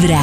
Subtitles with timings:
[0.00, 0.22] Vibra.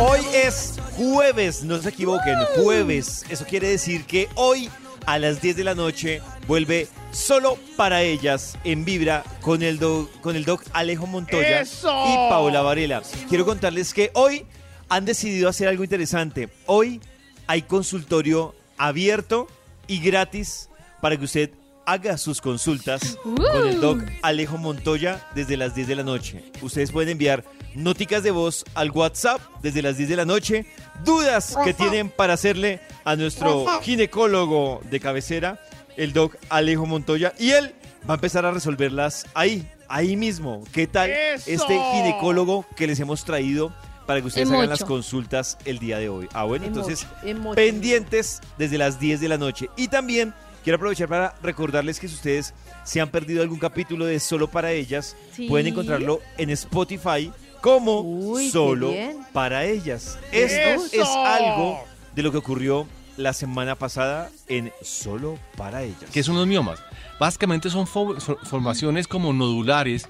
[0.00, 3.24] Hoy es jueves, no se equivoquen, jueves.
[3.28, 4.68] Eso quiere decir que hoy
[5.06, 10.10] a las 10 de la noche vuelve solo para ellas en Vibra con el, do-
[10.22, 13.02] con el doc Alejo Montoya y Paula Varela.
[13.28, 14.44] Quiero contarles que hoy
[14.88, 16.48] han decidido hacer algo interesante.
[16.66, 17.00] Hoy
[17.46, 19.46] hay consultorio abierto
[19.86, 20.68] y gratis
[21.00, 21.50] para que usted
[21.86, 26.44] haga sus consultas con el doc Alejo Montoya desde las 10 de la noche.
[26.62, 27.44] Ustedes pueden enviar
[27.74, 30.66] noticas de voz al WhatsApp desde las 10 de la noche,
[31.04, 35.60] dudas que tienen para hacerle a nuestro ginecólogo de cabecera,
[35.96, 37.74] el doc Alejo Montoya, y él
[38.08, 40.64] va a empezar a resolverlas ahí, ahí mismo.
[40.72, 43.72] ¿Qué tal este ginecólogo que les hemos traído
[44.06, 46.28] para que ustedes hagan las consultas el día de hoy?
[46.32, 47.56] Ah, bueno, entonces Emocho.
[47.56, 49.68] pendientes desde las 10 de la noche.
[49.76, 50.34] Y también
[50.64, 54.72] quiero aprovechar para recordarles que si ustedes se han perdido algún capítulo de Solo para
[54.72, 55.46] ellas, Sí.
[55.48, 58.92] pueden encontrarlo en Spotify como Uy, Solo
[59.32, 60.18] para ellas.
[60.32, 61.78] Esto es algo
[62.14, 66.10] de lo que ocurrió la semana pasada en Solo para ellas.
[66.12, 66.80] ¿Qué son los miomas?
[67.20, 70.08] Básicamente son fo- fo- formaciones como nodulares,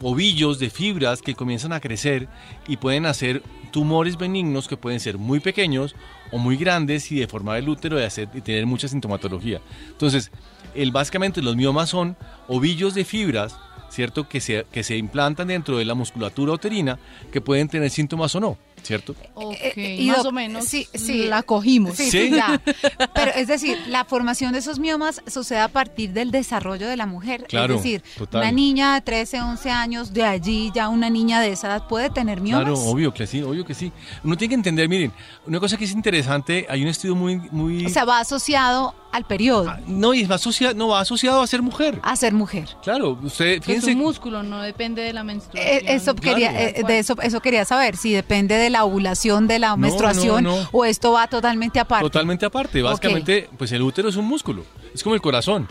[0.00, 2.28] ovillos de fibras que comienzan a crecer
[2.66, 5.94] y pueden hacer tumores benignos que pueden ser muy pequeños
[6.30, 9.60] o muy grandes y deformar el útero y, hacer, y tener mucha sintomatología.
[9.88, 10.30] Entonces,
[10.74, 13.56] el, básicamente los miomas son ovillos de fibras,
[13.90, 14.28] ¿cierto?
[14.28, 16.98] Que se, que se implantan dentro de la musculatura uterina
[17.32, 19.14] que pueden tener síntomas o no, ¿cierto?
[19.34, 21.26] Ok, Eh, y más o menos sí, sí.
[21.26, 21.96] la cogimos.
[21.96, 22.60] Sí, ya.
[23.14, 27.06] Pero es decir, la formación de esos miomas sucede a partir del desarrollo de la
[27.06, 27.44] mujer.
[27.48, 28.42] Claro, es decir, total.
[28.42, 32.10] una niña de 13, 11 años, de allí ya una niña de esa edad puede
[32.10, 32.64] tener miomas.
[32.64, 33.92] Claro, obvio que sí, obvio que sí.
[34.24, 35.12] Uno tiene que entender, miren,
[35.46, 37.36] una cosa que es interesante, hay un estudio muy...
[37.50, 41.40] muy O sea, va asociado al periodo, Ah, no, y va asociado, no, va asociado
[41.40, 41.98] a ser mujer.
[42.02, 42.68] a ser mujer.
[42.82, 43.92] Claro, usted, Que es fíjense...
[43.92, 45.66] un músculo, no depende de la menstruación.
[45.76, 46.34] Eh, eso Claro.
[46.36, 49.76] quería, eh, de eso, eso quería saber, si depende de la ovulación, de la No,
[49.78, 50.68] menstruación, no, no.
[50.72, 52.04] o esto va totalmente aparte.
[52.04, 52.82] Totalmente aparte.
[52.82, 54.64] Básicamente, pues el útero es un músculo.
[54.94, 55.68] Es como el corazón.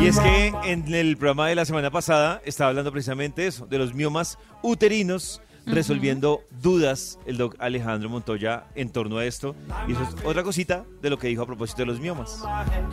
[0.00, 3.66] Y es que en el programa de la semana pasada estaba hablando precisamente de eso,
[3.66, 9.54] de los miomas uterinos, resolviendo dudas el doc Alejandro Montoya en torno a esto.
[9.86, 12.42] Y eso es otra cosita de lo que dijo a propósito de los miomas.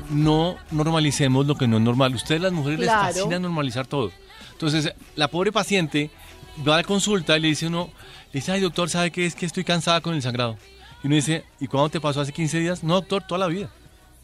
[0.09, 2.13] No normalicemos lo que no es normal.
[2.15, 3.13] Ustedes las mujeres les Claro.
[3.13, 4.11] fascina normalizar todo.
[4.51, 6.09] Entonces, la pobre paciente
[6.67, 7.89] va a la consulta y le dice uno,
[8.31, 10.57] le dice, ay doctor, ¿sabe qué es que estoy cansada con el sangrado?
[11.03, 12.83] Y uno dice, ¿y cuándo te pasó hace 15 días?
[12.83, 13.69] No, doctor, toda la vida.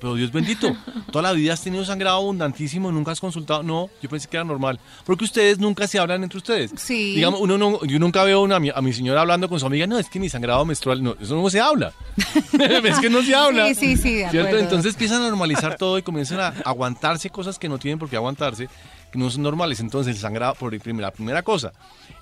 [0.02, 0.76] Pero Dios bendito,
[1.12, 3.62] toda la vida has tenido sangrado abundantísimo, nunca has consultado.
[3.62, 4.80] No, yo pensé que era normal.
[5.06, 6.72] Porque ustedes nunca se hablan entre ustedes.
[6.76, 7.14] Sí.
[7.14, 10.00] Digamos, uno no, yo nunca veo una, a mi señora hablando con su amiga, no,
[10.00, 11.94] es que mi sangrado menstrual, no, eso no se habla.
[12.84, 13.68] es que no se habla.
[13.68, 14.58] Sí, sí, sí, de ¿Cierto?
[14.58, 18.16] Entonces empiezan a normalizar todo y comienzan a aguantarse cosas que no tienen por qué
[18.16, 18.70] aguantarse,
[19.14, 19.80] no son normales.
[19.80, 21.74] Entonces, el sangrado, por primera, primera cosa,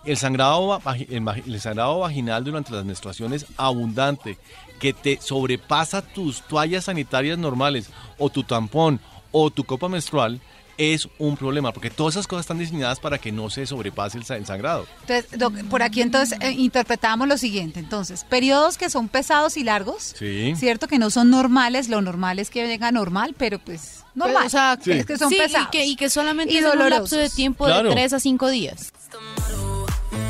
[0.05, 4.37] el sangrado, el sangrado vaginal durante las menstruaciones abundante,
[4.79, 8.99] que te sobrepasa tus toallas sanitarias normales, o tu tampón,
[9.31, 10.41] o tu copa menstrual,
[10.79, 14.23] es un problema, porque todas esas cosas están diseñadas para que no se sobrepase el,
[14.23, 14.87] sa- el sangrado.
[15.01, 17.79] Entonces, doc, por aquí entonces eh, interpretamos lo siguiente.
[17.81, 20.53] Entonces, periodos que son pesados y largos, Sí.
[20.55, 24.47] cierto que no son normales, lo normal es que venga normal, pero pues normal.
[24.47, 24.91] o sea, Sí.
[24.91, 25.67] es que son sí, pesados.
[25.67, 27.89] y que, y que solamente Y es en un lapso de tiempo Claro.
[27.89, 28.93] de 3 a 5 días.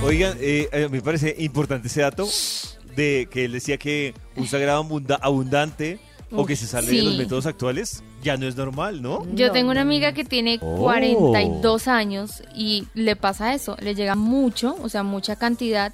[0.01, 2.27] Oigan, eh, eh, me parece importante ese dato
[2.95, 5.99] de que él decía que un sagrado abunda- abundante
[6.31, 9.23] o que se sale de los métodos actuales ya no es normal, ¿no?
[9.33, 10.75] Yo No, tengo una amiga que tiene Oh.
[10.77, 15.93] 42 años y le pasa eso, le llega mucho, o sea, mucha cantidad,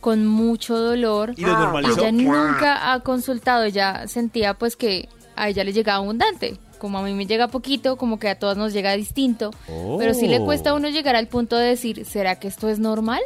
[0.00, 1.34] con mucho dolor.
[1.36, 2.00] Y lo Ah, normalizó.
[2.00, 6.58] Ella nunca ha consultado, ella sentía pues que a ella le llegaba abundante.
[6.78, 9.50] Como a mí me llega poquito, como que a todos nos llega distinto.
[9.98, 10.76] Pero sí le cuesta a Oh.
[10.76, 13.20] uno llegar al punto de decir, ¿será que esto es normal?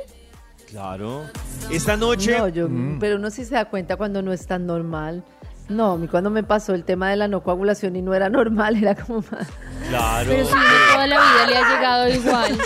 [0.68, 1.22] Claro.
[1.70, 2.68] Esta noche No, yo,
[3.00, 5.24] pero uno sí se da cuenta cuando no es tan normal.
[5.70, 8.28] No, a mí cuando me pasó el tema de la no coagulación y no era
[8.28, 9.46] normal, era como más...
[9.88, 10.28] Claro.
[10.28, 12.58] Pero si uno toda la vida le ha llegado igual.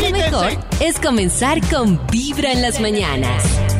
[0.00, 3.73] Lo mejor es comenzar con Vibra en las mañanas.